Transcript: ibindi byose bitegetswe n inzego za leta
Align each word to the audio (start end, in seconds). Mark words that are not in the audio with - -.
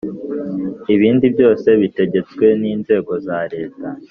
ibindi 0.93 1.25
byose 1.35 1.67
bitegetswe 1.81 2.45
n 2.59 2.61
inzego 2.73 3.13
za 3.25 3.39
leta 3.53 3.87